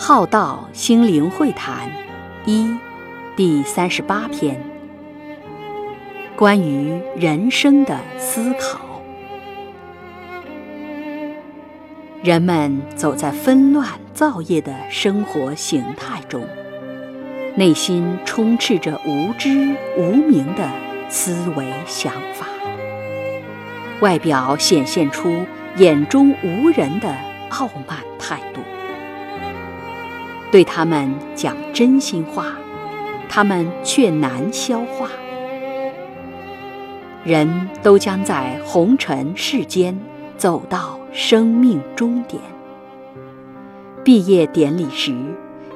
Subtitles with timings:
[0.00, 1.90] 浩道心灵会谈
[2.46, 2.72] 一
[3.34, 4.62] 第三十八篇，
[6.36, 8.78] 关于人生的思考。
[12.22, 16.46] 人们走在纷乱造业的生活形态中，
[17.56, 20.70] 内心充斥着无知无明的
[21.08, 22.46] 思维想法，
[24.00, 25.44] 外表显现出
[25.76, 27.12] 眼中无人的
[27.48, 28.60] 傲慢态度。
[30.50, 32.46] 对他们讲真心话，
[33.28, 35.08] 他们却难消化。
[37.24, 39.98] 人都将在红尘世间。
[40.38, 42.40] 走到生命终点，
[44.04, 45.12] 毕业典礼时，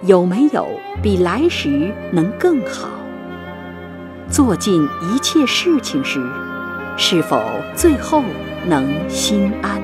[0.02, 0.68] 有没有
[1.02, 2.88] 比来时能更好？
[4.30, 6.24] 做尽一切事情时，
[6.96, 7.42] 是否
[7.74, 8.22] 最后
[8.68, 9.82] 能心安？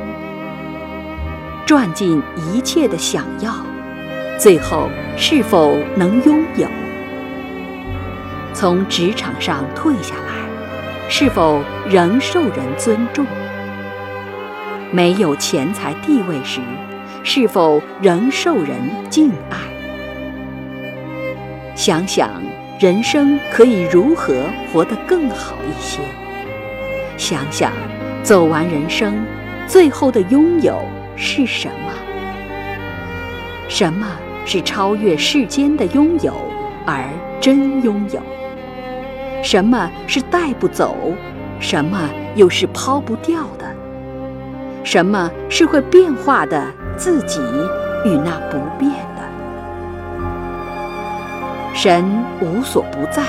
[1.66, 3.52] 赚尽一切的想要，
[4.38, 6.68] 最后是否能拥有？
[8.54, 13.26] 从职场上退下来，是否仍受人尊重？
[14.92, 16.60] 没有钱财地位时，
[17.24, 18.76] 是否仍受人
[19.10, 19.58] 敬爱？
[21.74, 22.30] 想想
[22.78, 25.98] 人生可以如何活得更好一些。
[27.16, 27.72] 想想
[28.22, 29.20] 走完人生，
[29.66, 30.80] 最后的拥有
[31.16, 31.92] 是什么？
[33.68, 34.06] 什么
[34.48, 36.32] 是超越世间的拥有
[36.86, 37.04] 而
[37.38, 38.18] 真拥有？
[39.42, 40.96] 什么是带不走？
[41.60, 43.66] 什么又是抛不掉的？
[44.82, 46.64] 什么是会变化的
[46.96, 47.42] 自己
[48.06, 49.22] 与那不变的？
[51.74, 53.22] 神无所不在，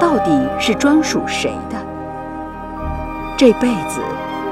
[0.00, 1.76] 到底是专属谁的？
[3.36, 4.00] 这辈子，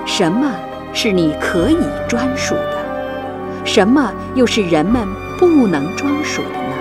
[0.06, 0.48] 什么
[0.92, 1.78] 是你可以
[2.08, 3.64] 专属的？
[3.64, 5.08] 什么又是人们
[5.42, 6.77] 不能专属的呢？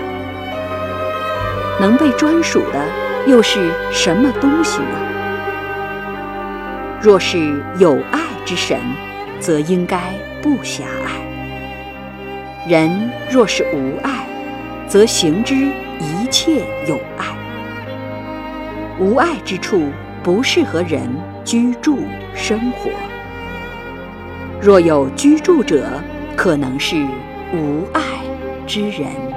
[1.80, 2.86] 能被专属的
[3.26, 5.00] 又是什么东西呢？
[7.02, 8.80] 若是有爱之神。
[9.42, 11.20] 则应该不狭隘。
[12.70, 14.28] 人若是无爱，
[14.88, 17.26] 则行之一切有爱。
[19.00, 19.90] 无爱之处
[20.22, 21.10] 不适合人
[21.44, 21.98] 居住
[22.36, 22.92] 生活。
[24.62, 25.88] 若有居住者，
[26.36, 27.04] 可能是
[27.52, 28.02] 无爱
[28.68, 29.31] 之人。